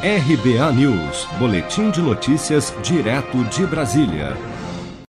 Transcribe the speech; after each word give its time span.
RBA 0.00 0.72
News, 0.74 1.26
Boletim 1.40 1.90
de 1.90 2.00
Notícias, 2.00 2.72
direto 2.84 3.42
de 3.46 3.66
Brasília. 3.66 4.36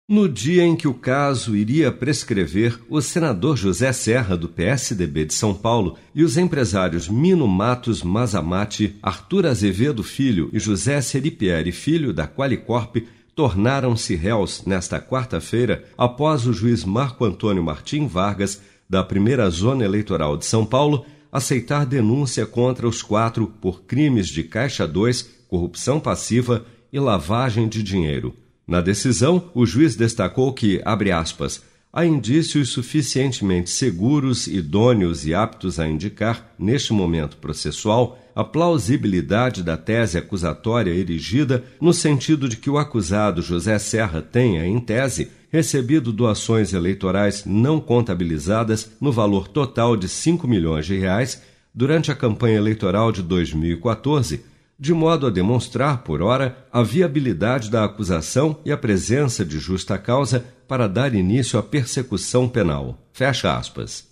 No 0.09 0.29
dia 0.29 0.63
em 0.63 0.77
que 0.77 0.87
o 0.87 0.95
caso 0.95 1.57
iria 1.57 1.91
prescrever, 1.91 2.79
o 2.89 3.03
senador 3.03 3.57
José 3.57 3.93
Serra, 3.93 4.37
do 4.37 4.49
PSDB 4.49 5.25
de 5.25 5.35
São 5.35 5.53
Paulo, 5.53 5.97
e 6.15 6.23
os 6.23 6.37
empresários 6.37 7.09
Mino 7.09 7.49
Matos 7.49 8.05
Mazamati, 8.05 8.95
Arthur 9.03 9.47
Azevedo 9.47 10.05
Filho 10.05 10.51
e 10.53 10.61
José 10.61 11.01
Seripieri 11.01 11.73
Filho, 11.73 12.13
da 12.13 12.29
Qualicorp, 12.29 12.99
tornaram-se 13.35 14.15
réus 14.15 14.63
nesta 14.65 15.01
quarta-feira 15.01 15.83
após 15.99 16.47
o 16.47 16.53
juiz 16.53 16.85
Marco 16.85 17.25
Antônio 17.25 17.65
Martim 17.65 18.07
Vargas, 18.07 18.63
da 18.89 19.03
primeira 19.03 19.51
zona 19.51 19.85
eleitoral 19.85 20.37
de 20.37 20.47
São 20.47 20.65
Paulo, 20.65 21.05
aceitar 21.37 21.85
denúncia 21.85 22.47
contra 22.47 22.89
os 22.89 23.03
quatro 23.03 23.47
por 23.47 23.83
crimes 23.83 24.29
de 24.29 24.43
Caixa 24.43 24.87
2, 24.87 25.29
corrupção 25.49 26.01
passiva 26.01 26.65
e 26.91 26.99
lavagem 26.99 27.69
de 27.69 27.83
dinheiro. 27.83 28.35
Na 28.67 28.81
decisão, 28.81 29.51
o 29.55 29.67
juiz 29.67 29.95
destacou 29.95 30.53
que, 30.53 30.81
abre 30.83 31.13
aspas, 31.13 31.63
há 31.93 32.07
indícios 32.07 32.71
suficientemente 32.71 33.69
seguros, 33.69 34.47
idôneos 34.47 35.27
e 35.27 35.35
aptos 35.35 35.79
a 35.79 35.87
indicar, 35.87 36.55
neste 36.59 36.95
momento 36.95 37.37
processual, 37.37 38.19
a 38.35 38.43
plausibilidade 38.43 39.63
da 39.63 39.77
tese 39.77 40.17
acusatória 40.17 40.91
erigida 40.91 41.65
no 41.81 41.93
sentido 41.93 42.49
de 42.49 42.57
que 42.57 42.71
o 42.71 42.79
acusado 42.79 43.43
José 43.43 43.79
Serra 43.79 44.23
tenha, 44.23 44.67
em 44.67 44.81
tese, 44.81 45.31
recebido 45.57 46.13
doações 46.13 46.75
eleitorais 46.75 47.47
não 47.47 47.81
contabilizadas 47.81 48.91
no 49.01 49.11
valor 49.11 49.49
total 49.49 49.97
de 49.97 50.07
5 50.07 50.47
milhões 50.47 50.85
de 50.85 50.99
reais 50.99 51.43
durante 51.75 52.13
a 52.13 52.15
campanha 52.15 52.59
eleitoral 52.59 53.11
de 53.11 53.23
2014, 53.23 54.45
de 54.79 54.93
modo 54.93 55.27
a 55.27 55.31
demonstrar, 55.31 56.05
por 56.05 56.21
hora, 56.21 56.67
a 56.71 56.83
viabilidade 56.83 57.71
da 57.71 57.87
acusação 57.87 58.59
e 58.67 58.71
a 58.71 58.77
presença 58.77 59.47
de 59.47 59.59
justa 59.59 59.97
causa 59.97 60.45
para 60.69 60.87
dar 60.87 61.15
início 61.15 61.59
à 61.59 61.63
persecução 61.63 62.47
penal. 62.47 62.99
Fecha 63.15 63.57
aspas. 63.57 64.07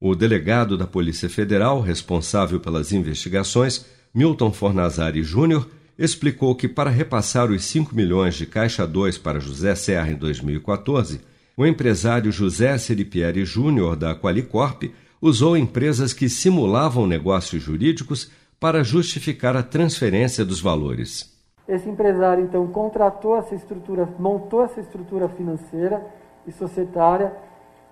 O 0.00 0.14
delegado 0.14 0.78
da 0.78 0.86
Polícia 0.86 1.28
Federal, 1.28 1.80
responsável 1.80 2.60
pelas 2.60 2.92
investigações, 2.92 3.84
Milton 4.14 4.52
Fornazari 4.52 5.24
Júnior, 5.24 5.68
explicou 6.00 6.54
que 6.54 6.66
para 6.66 6.88
repassar 6.88 7.50
os 7.50 7.62
5 7.66 7.94
milhões 7.94 8.34
de 8.34 8.46
Caixa 8.46 8.86
2 8.86 9.18
para 9.18 9.38
José 9.38 9.74
Serra 9.74 10.10
em 10.10 10.14
2014, 10.14 11.20
o 11.54 11.66
empresário 11.66 12.32
José 12.32 12.78
Seripieri 12.78 13.44
Júnior 13.44 13.96
da 13.96 14.14
Qualicorp 14.14 14.84
usou 15.20 15.58
empresas 15.58 16.14
que 16.14 16.26
simulavam 16.26 17.06
negócios 17.06 17.62
jurídicos 17.62 18.30
para 18.58 18.82
justificar 18.82 19.54
a 19.54 19.62
transferência 19.62 20.42
dos 20.42 20.58
valores. 20.58 21.38
Esse 21.68 21.86
empresário 21.90 22.44
então 22.44 22.66
contratou 22.68 23.36
essa 23.36 23.54
estrutura, 23.54 24.08
montou 24.18 24.64
essa 24.64 24.80
estrutura 24.80 25.28
financeira 25.28 26.02
e 26.46 26.52
societária 26.52 27.30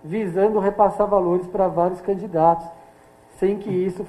visando 0.03 0.59
repassar 0.59 1.07
valores 1.07 1.47
para 1.47 1.69
vários 1.69 2.01
candidatos, 2.01 2.67
sem 3.39 3.59
que 3.59 3.69
isso 3.69 4.03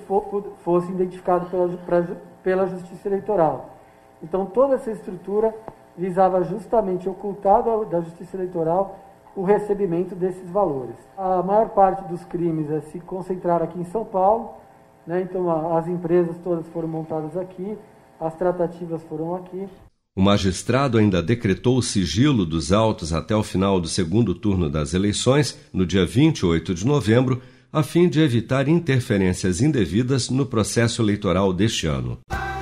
fosse 0.63 0.89
identificado 0.89 1.49
pela, 1.49 2.17
pela 2.41 2.65
Justiça 2.65 3.09
Eleitoral. 3.09 3.78
Então, 4.21 4.45
toda 4.45 4.75
essa 4.75 4.91
estrutura 4.91 5.53
visava 5.97 6.43
justamente 6.43 7.09
ocultar 7.09 7.63
da 7.85 8.01
Justiça 8.01 8.37
Eleitoral 8.37 8.99
o 9.35 9.43
recebimento 9.43 10.15
desses 10.15 10.49
valores. 10.49 10.95
A 11.17 11.41
maior 11.43 11.69
parte 11.69 12.07
dos 12.09 12.23
crimes 12.25 12.69
é 12.69 12.81
se 12.81 12.99
concentrar 12.99 13.61
aqui 13.61 13.79
em 13.79 13.85
São 13.85 14.03
Paulo, 14.03 14.53
né? 15.05 15.21
então 15.21 15.77
as 15.77 15.87
empresas 15.87 16.37
todas 16.43 16.67
foram 16.67 16.87
montadas 16.87 17.37
aqui, 17.37 17.77
as 18.19 18.35
tratativas 18.35 19.01
foram 19.03 19.35
aqui. 19.35 19.67
O 20.15 20.21
magistrado 20.21 20.97
ainda 20.97 21.21
decretou 21.21 21.77
o 21.77 21.81
sigilo 21.81 22.45
dos 22.45 22.73
autos 22.73 23.13
até 23.13 23.35
o 23.35 23.43
final 23.43 23.79
do 23.79 23.87
segundo 23.87 24.35
turno 24.35 24.69
das 24.69 24.93
eleições, 24.93 25.57
no 25.71 25.85
dia 25.85 26.05
28 26.05 26.73
de 26.73 26.85
novembro, 26.85 27.41
a 27.71 27.83
fim 27.83 28.09
de 28.09 28.19
evitar 28.19 28.67
interferências 28.67 29.61
indevidas 29.61 30.29
no 30.29 30.45
processo 30.45 31.01
eleitoral 31.01 31.53
deste 31.53 31.87
ano. 31.87 32.17